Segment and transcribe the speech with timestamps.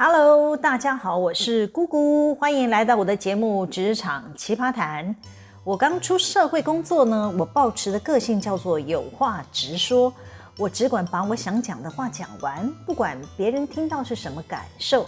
[0.00, 5.04] Hello，大家好，我是姑姑，欢迎来到我的节目《职场奇葩谈》。
[5.64, 10.14] 我刚出社会工作呢，我抱持的个性叫做有话直说，
[10.56, 15.04] 我只管把我想讲的话讲完，不管别人听到是什么感受。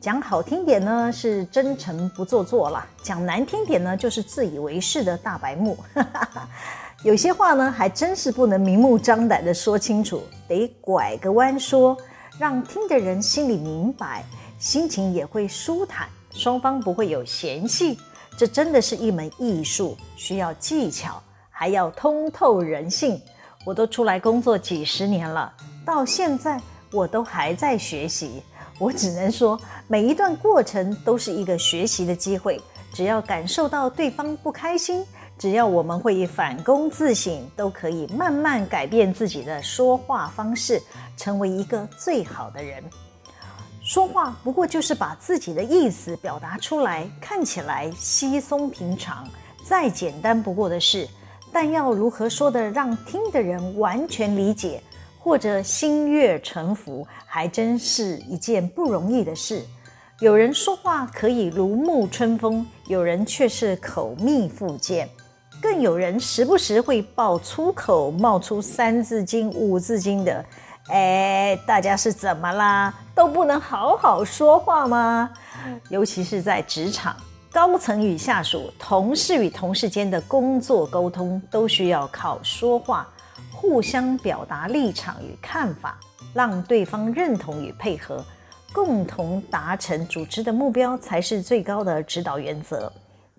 [0.00, 5.76] 讲好听点呢，是真诚不做作啦；讲难听点呢，就是自以为是的大白目。
[7.04, 11.94] 有些话呢，还真是不能明目张胆的说清楚，得拐个弯说。
[12.40, 14.24] 让听的人心里明白，
[14.58, 17.98] 心情也会舒坦，双方不会有嫌隙。
[18.34, 23.20] 这真的是一门艺术，需要技巧，还要通透人性。
[23.62, 25.52] 我都出来工作几十年了，
[25.84, 26.58] 到现在
[26.90, 28.42] 我都还在学习。
[28.78, 32.58] 我只能说，每一段过程都是一个学习的机会。
[32.94, 35.04] 只要感受到对方不开心，
[35.40, 40.78] 只要我们会以反躬自省，都可以慢慢改变自己的说话方式。
[41.16, 42.84] 成为一个最好的人，
[43.82, 49.26] 说话不过就是把自己的意思表达出来，看起来稀松平常，
[49.64, 51.08] 再简单不过的事。
[51.50, 54.82] 但要如何说的让听的人完全理解，
[55.18, 59.64] 或者心悦诚服，还真是一件不容易的事。
[60.20, 65.08] 有人说话可以如沐春风，有人却是口蜜腹剑，
[65.60, 70.44] 更有人时不时会爆粗口，冒出三字经、五字经的。
[70.88, 72.92] 哎，大家是怎么啦？
[73.14, 75.30] 都不能好好说话吗？
[75.90, 77.14] 尤其是在职场，
[77.52, 83.06] 高层与下属、同事与同事间的工作沟通，都需要靠说话，
[83.52, 86.00] 互相表达立场与看法，
[86.32, 88.24] 让对方认同与配合，
[88.72, 92.90] 共同达成组织的目标，才是最高的指导原则。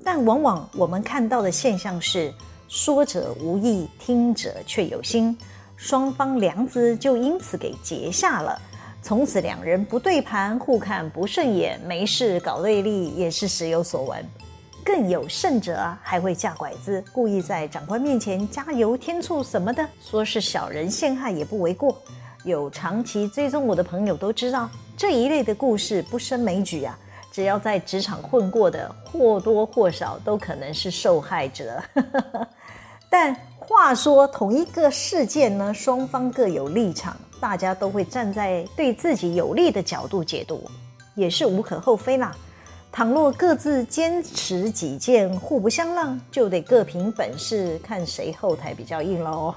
[0.04, 2.34] 但往往我们看到的现象是，
[2.68, 5.38] 说者无意，听者却有心。
[5.76, 8.62] 双方梁子就因此给结下了，
[9.02, 14.24] 从此两人不对盘，互看不顺眼，没事搞对立也是时有所闻。
[14.84, 22.00] 更有甚者，还会架拐子，故意在长官面前加油添醋什么的，说是小人陷害也不为过。
[22.44, 26.98] 有长期追踪我的朋友都知道，这一类的故事不胜枚举啊。
[27.32, 31.82] 只要在职场混过的，或多或少都可能是受害者。
[33.10, 40.70] 但话说，同一个事件呢，双方各有立场，大家都会站在对自己有利的角度解读，
[41.16, 42.36] 也是无可厚非啦。
[42.92, 49.56] 倘若各自坚持己见，互不相让，就得各凭本事，看谁后台比较硬喽。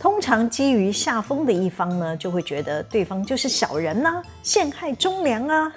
[0.00, 5.72] 通常基于下风的一方呢，就会觉得对方就是小人呐、 陷害忠良啊。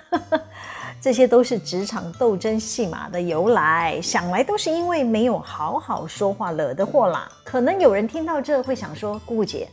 [1.01, 7.31] 这些都是职场斗争戏码的由来，想来都是因为没有好好说话惹的祸啦。
[7.43, 9.67] 可能有人听到这会想说：“姑姐，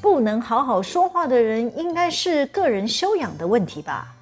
[0.00, 4.14] 不能好好说话的人，应该是个人修养的问题吧？”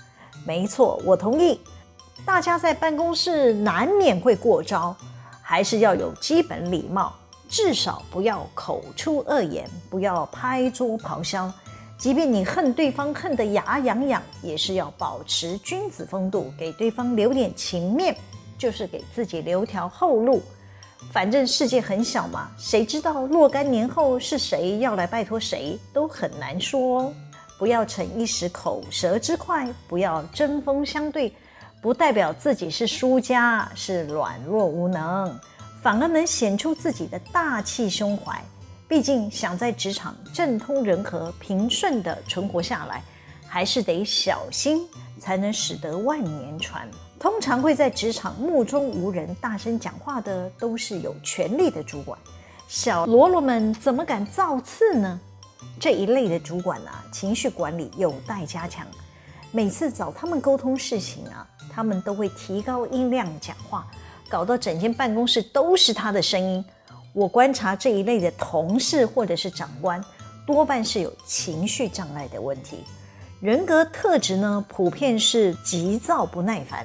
[0.46, 1.60] 没错，我同意。
[2.24, 4.96] 大家在办公室难免会过招，
[5.42, 7.12] 还是要有基本礼貌，
[7.46, 11.52] 至少不要口出恶言，不要拍桌咆哮。
[12.04, 18.14] 即便你恨对方恨得牙痒痒，也是要保持君子风度，给对方留点情面，
[18.58, 20.42] 就是给自己留条后路。
[21.10, 27.10] 反正世界很小嘛，谁知道若干年后是谁要来拜托谁，都很难说。
[27.58, 31.32] 不要逞一时口舌之快，不要针锋相对，
[31.80, 35.34] 不代表自己是输家，是软弱无能，
[35.82, 38.44] 反而能显出自己的大气胸怀。
[38.86, 43.02] 毕竟想在职场政通人和、平顺地存活下来，
[43.46, 44.86] 还是得小心，
[45.18, 46.88] 才能使得万年船。
[47.18, 52.18] 通常会在职场目中无人、大声讲话的，都是有权力的主管。
[52.68, 55.18] 小喽啰们怎么敢造次呢？
[55.80, 58.86] 这一类的主管啊，情绪管理有待加强。
[59.50, 63.86] 每次找他们沟通事情啊，他们都会提高音量讲话，
[64.28, 66.62] 搞到整间办公室都是他的声音。
[67.14, 70.04] 我观察这一类的同事或者是长官，
[70.44, 72.78] 多半是有情绪障碍的问题，
[73.40, 76.84] 人格特质呢，普遍是急躁不耐烦，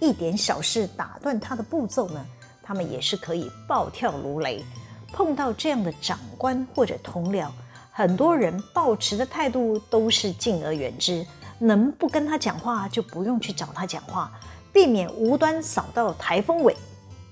[0.00, 2.26] 一点小事打断他的步骤呢，
[2.60, 4.64] 他们也是可以暴跳如雷。
[5.12, 7.48] 碰到这样的长官或者同僚，
[7.92, 11.24] 很多人抱持的态度都是敬而远之，
[11.60, 14.32] 能不跟他讲话就不用去找他讲话，
[14.72, 16.76] 避免无端扫到台风尾。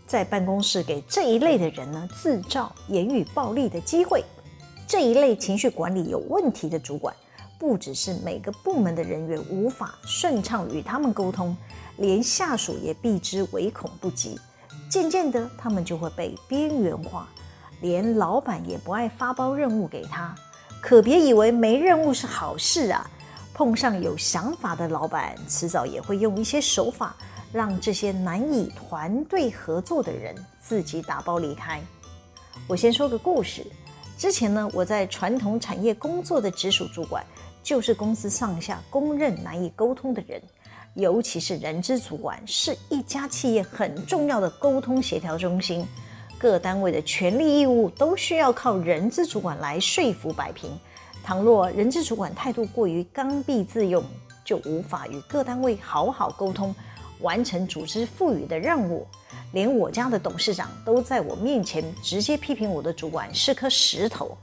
[0.09, 4.25] 在办公室给这一类的人呢，制造言语暴力的机会。
[4.87, 7.15] 这一类情绪管理有问题的主管，
[7.59, 11.55] 不只是每个部门的人员无法顺畅与他们沟通，
[11.99, 14.41] 连下属也避之唯恐不及。
[14.89, 17.29] 渐渐的，他们就会被边缘化，
[17.83, 20.35] 连老板也不爱发包任务给他。
[20.81, 23.11] 可别以为没任务是好事啊！
[23.53, 27.15] 碰上有想法的老板，迟早也会用一些手法，
[27.53, 31.81] 让这些难以团队合作的人自己打包离开。
[32.67, 33.67] 我先说个故事。
[34.17, 37.25] 之前呢，我在传统产业工作的直属主管，
[37.63, 40.43] 就是公司上下公认难以沟通的人，
[40.95, 45.87] 尤其是人资主管，是一家企业很重要的沟通协调中心。
[46.37, 50.71] 各单位的权利义务都需要靠人资主管来说服摆平。
[51.23, 54.05] 倘若人资主管态度过于刚愎自用，
[54.45, 56.75] 就无法与各单位好好沟通，
[57.21, 59.07] 完成组织赋予的任务。
[59.53, 64.37] 连我家的董事长都在我面前直接批评我的主管是颗石头，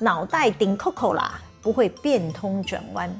[0.00, 3.14] 脑袋顶扣扣啦，不会变通转弯。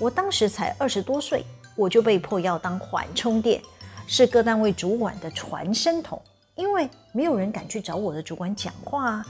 [0.00, 1.44] 我当时才二十多岁，
[1.76, 3.62] 我就被迫要当缓冲垫，
[4.08, 6.20] 是各单位主管的传声筒，
[6.56, 9.26] 因为没有人敢去找我的主管讲话啊。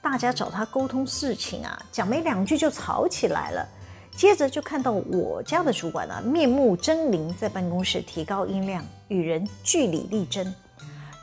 [0.00, 3.68] 大家找他沟通事情啊，讲没两句就吵起来了。
[4.16, 10.54] 接着就看到我家的主管啊，面目狰狞，在办公室提高音量，与人据理力争。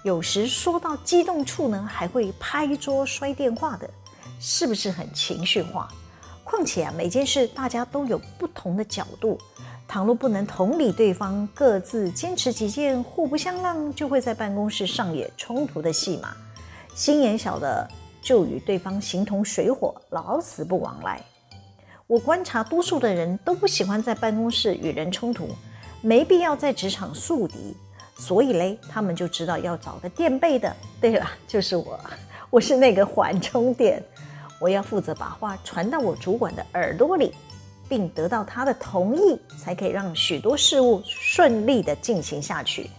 [0.03, 3.89] 有时说到激动处呢，还会拍桌摔电话的，
[4.39, 5.88] 是不是很情绪化？
[6.43, 9.38] 况且啊，每件事大家都有不同的角度，
[9.88, 16.35] 倘若不能同理对方，各自坚持己见，互不相让，就会在办公室上演冲突的戏码。
[16.93, 17.89] 心眼小的
[18.21, 21.23] 就与对方形同水火，老死不往来。
[22.11, 25.47] 我观察多数的人都不喜欢在办公室与人冲突，
[26.01, 27.73] 没必要在职场树敌。
[28.17, 30.75] 所以嘞，他们就知道要找个垫背的。
[30.99, 31.97] 对了，就是我，
[32.49, 34.03] 我是那个缓冲垫，
[34.59, 37.33] 我要负责把话传到我主管的耳朵里，
[37.87, 42.89] 并得到他的同意，才可以让许多事务顺利地进行下去。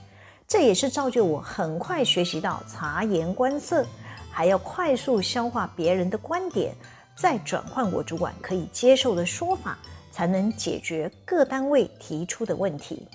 [0.49, 3.85] 这也是造就我很快学习到察言观色，
[4.31, 6.75] 还要快速消化别人的观点，
[7.15, 9.79] 再转换我主管可以接受的说法，
[10.11, 13.07] 才能解决各单位提出的问题。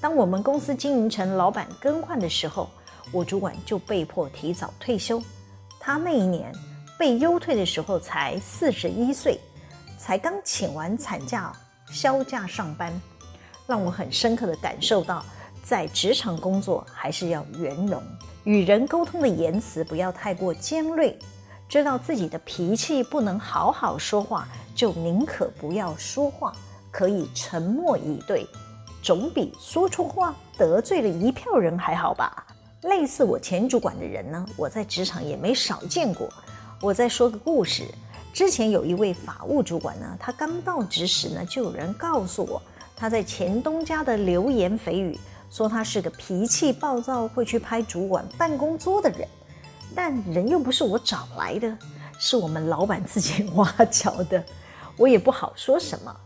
[0.00, 2.68] 当我们公司经营成老板更换的时候，
[3.12, 5.22] 我主管就被迫提早退休。
[5.78, 6.52] 他那一年
[6.98, 9.38] 被优退的时候才四十一岁，
[9.98, 11.52] 才刚请完产假，
[11.90, 12.92] 销假上班，
[13.66, 15.24] 让我很深刻的感受到，
[15.62, 18.02] 在职场工作还是要圆融，
[18.44, 21.16] 与人沟通的言辞不要太过尖锐，
[21.72, 26.52] 知道自己的脾气不能好好说话，就宁可不要说话，
[26.90, 28.46] 可以沉默以对。
[29.02, 32.46] 总比说错话得罪了一票人还好吧？
[32.82, 36.28] 类似我前主管的人呢，我在职场也没少见过。
[36.78, 37.84] 我再说个故事，
[38.34, 42.60] 之前有一位法务主管呢，他刚到职时呢，就有人告诉我，
[42.94, 45.18] 他在前东家的流言蜚语，
[45.48, 49.26] 说他是个脾气暴躁、会去拍主管办公桌的人。
[49.94, 51.76] 但人又不是我找来的，
[52.18, 54.44] 是我们老板自己挖角的，
[54.96, 56.16] 我也不好说什么。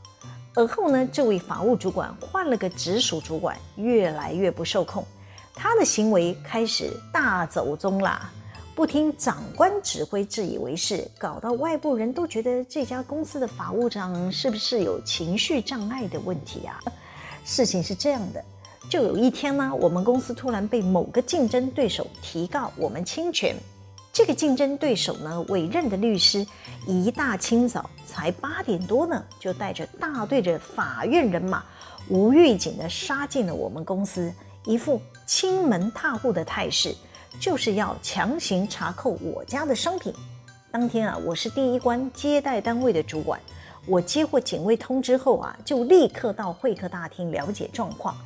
[0.54, 5.04] 而后呢，这位法务主管换了个直属主管，越来越不受控，
[5.54, 8.30] 他的行为开始大走钟啦，
[8.74, 16.80] 不听长官指挥，自以为是，搞到外部人都觉得这家公司的法务长是不是有情绪障碍的问题啊？
[17.44, 18.42] 事情是这样的，
[18.88, 23.56] 就有一天呢，我们公司突然被某个竞争对手提告我们侵权。
[24.12, 26.47] 这个竞争对手呢，委任的律师
[26.87, 31.64] 一大清早才八点多呢，就带着大队的法院人马，
[32.09, 34.33] 无预警的杀进了我们公司，
[34.64, 36.95] 一副侵门踏户的态势，
[37.40, 40.14] 就是要强行查扣我家的商品。
[40.71, 43.38] 当天啊，我是第一关接待单位的主管，
[43.87, 48.16] 我接获警卫通知后啊，就立刻到会客大厅了解状况。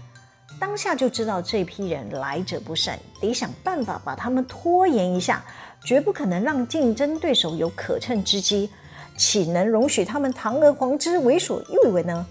[0.61, 5.43] 当下就知道这批人来者不善，得想办法把他们拖延一下。
[5.83, 8.69] 绝不可能让竞争对手有可乘之机，
[9.17, 12.27] 岂能容许他们堂而皇之为所欲为呢？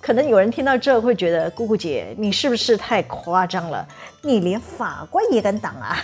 [0.00, 3.86] 可能有人听到这会觉得，姑姑姐你是不是太夸张了？
[4.22, 5.98] 你连法官也敢挡啊？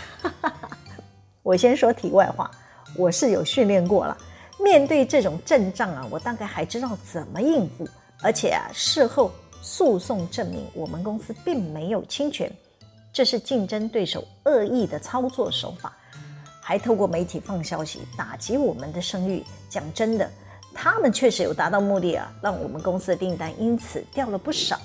[1.42, 2.50] 我先说题外话，
[2.99, 4.14] 我是有训练过了，
[4.61, 7.88] 面对这种阵仗啊，我大概还知道怎么应付，
[8.21, 9.33] 而且啊，事后
[9.64, 12.52] 诉讼证明我们公司并没有侵权，
[13.14, 15.97] 这是竞争对手恶意的操作手法。
[16.61, 19.42] 还透过媒体放消息打击我们的声誉。
[19.71, 20.30] 讲真的，
[20.75, 24.78] 他们确实有达到目的啊，让我们公司的订单因此掉了不少。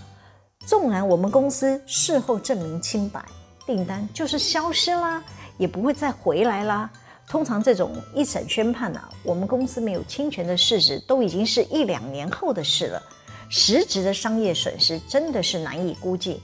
[0.66, 3.24] 纵然我们公司事后证明清白，
[3.66, 5.22] 订单就是消失啦，
[5.58, 6.90] 也不会再回来啦。
[7.28, 13.04] 通常这种一审宣判啊，我们公司没有侵权的事实都已经是一两年后的事了，
[13.50, 16.42] 实质的商业损失真的是难以估计。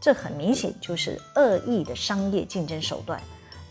[0.00, 3.20] 这很明显就是恶意的商业竞争手段。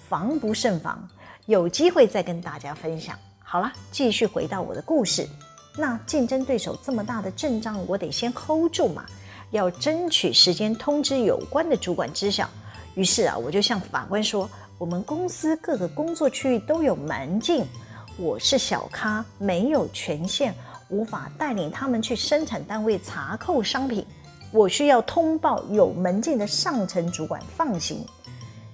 [0.08, 1.08] 防不胜防，
[1.46, 3.18] 有机会再跟大家分享。
[3.44, 5.28] 好了，继续回到我的故事。
[5.76, 9.06] 那竞争对手这么大的阵仗，我得先 hold 住嘛，
[9.52, 12.50] 要争取时间通知有关的主管知晓。
[12.96, 17.64] 于是啊，我就向法官说，我们公司各个工作区域都有门禁，
[18.18, 20.54] 我是小咖，没有权限，
[20.90, 24.06] 无法带领他们去生产单位查扣商品，
[24.52, 28.06] 我需要通报有门禁的上层主管放行。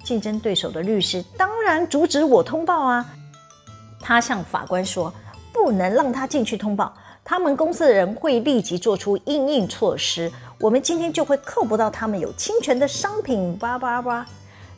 [0.03, 3.05] 竞争对手的律师当然阻止我通报啊，
[3.99, 5.13] 他向法官说，
[5.51, 6.93] 不能让他进去通报，
[7.23, 10.31] 他们公司的人会立即做出应应措施。
[10.59, 13.57] 我们今天就会扣不到他们有侵权的商品。
[13.57, 14.25] 叭叭叭，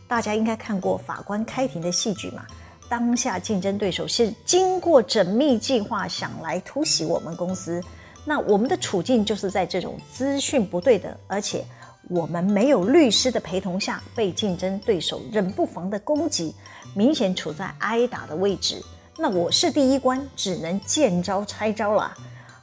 [0.07, 2.43] 大家应该看过法官开庭的戏剧嘛？
[2.89, 7.83] 当下竞争对手是经过缜密计划想来突袭我们公司，
[8.23, 11.65] 那我们的处境就是在这种资讯不对的，而且
[12.09, 16.55] 我们没有律师的陪同下，被竞争对手冷不防的攻击，
[16.93, 18.81] 明显处在挨打的位置。
[19.17, 22.13] 那我是第一关，只能见招拆招了。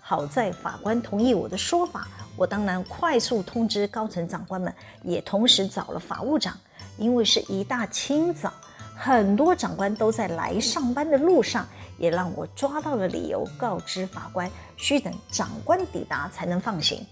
[0.00, 6.57] 好在法官同意我的说法，我当然快速通知高层长官们，也同时找了法务长。
[6.97, 8.52] 因为是一大清早，
[8.97, 11.67] 很多长官都在来上班的路上，
[11.99, 17.05] 也让我抓到了理由，告知法官需等长官抵达才能放行。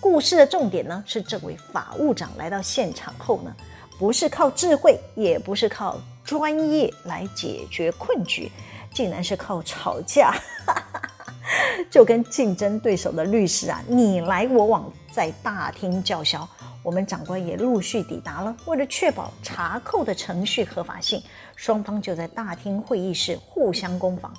[0.00, 3.54] 故事的重点呢，是这位法务长来到现场后呢，
[3.98, 8.50] 不是靠智慧，也不是靠专业来解决困局。
[8.92, 10.34] 竟然是靠吵架，
[11.88, 16.48] 就跟竞争对手的律师啊，你来我往，在大厅叫嚣。
[16.82, 21.22] 我们长官也陆续抵达了，为了确保查扣的程序合法性，
[21.54, 24.32] 双方就在大厅会议室互相攻防。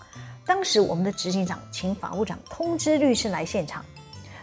[0.45, 3.85] 当时我们的执行长请法务长通知律师来现场，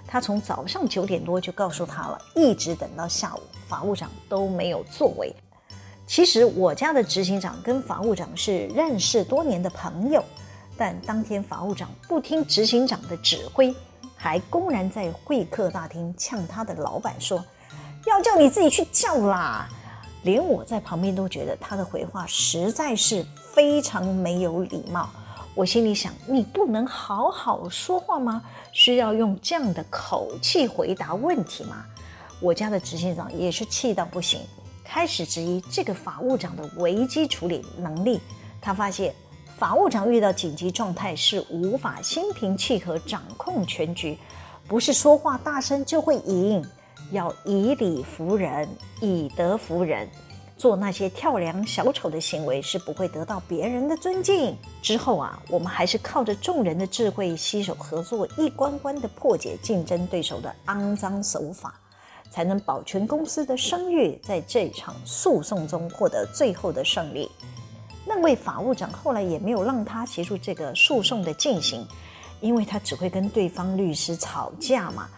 [0.06, 5.34] 他从早上九点多就告诉他了，一直等到下午，法务长都没有作为。
[6.06, 10.24] 其实我家的执行长跟法务长是认识多年的朋友，
[10.76, 13.74] 但当天法务长不听执行长的指挥，
[14.16, 17.44] 还公然在会客大厅呛他的老板说
[18.06, 19.68] ：“要叫你自己去叫啦！”
[20.24, 25.08] 连我在旁边都觉得他的回话实在是非常没有礼貌。
[25.54, 28.42] 我心里想：你不能好好说话吗？
[28.72, 31.84] 需要用这样的口气回答问题吗？
[32.40, 34.40] 我家的执行长也是气到不行。
[34.84, 38.20] 开始质疑这个法务长的危机处理能力，
[38.60, 39.14] 他发现
[39.58, 44.18] 法务长遇到紧急状态是无法心平气和掌控全局，
[44.66, 46.64] 不是说话大声就会赢，
[47.10, 48.68] 要以理服人，
[49.00, 50.08] 以德服人，
[50.56, 54.56] 做那些跳梁小丑的行为是不会得到别人的尊敬。
[54.82, 61.74] 之后啊，我们还是靠着众人的智慧，携手合作，一关关的破解竞争对手的肮脏手法。
[62.30, 67.26] 才能保全公司的声誉，在这场诉讼中获得最后的胜利。
[68.06, 71.88] 那位法务长后来也没有让他协助这个诉讼的进行，
[72.42, 75.08] 因为他只会跟对方律师吵架嘛，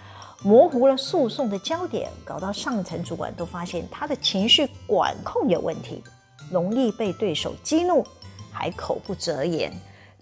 [0.43, 6.03] 模糊了诉讼的焦点，搞到上层主管都发现他的情绪管控有问题，
[6.51, 8.03] 容易被对手激怒，
[8.51, 9.73] 还口不择言。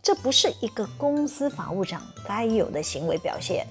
[0.02, 3.66] 这不是一个公司法务长该有的行为表现。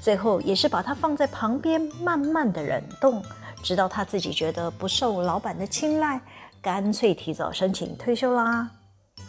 [0.00, 3.22] 最后也是把他放在旁边，慢慢的冷冻，
[3.62, 6.20] 直到他自己觉得不受老板的青睐，
[6.60, 8.68] 干脆提早申请退休啦。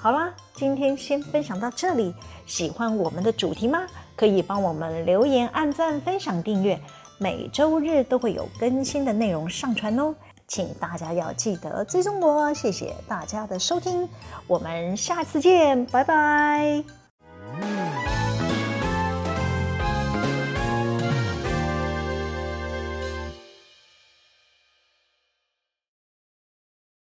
[0.04, 2.14] 好啦，今天先分享到这里。
[2.46, 3.88] 喜欢我们的主题吗？
[4.18, 6.78] 可以帮我们留言、按赞、分享、订阅，
[7.18, 10.14] 每周日都会有更新的内容上传哦。
[10.46, 14.10] 请大家要记得追踪我，谢谢大家的收听，
[14.46, 17.03] 我们下次见，拜拜。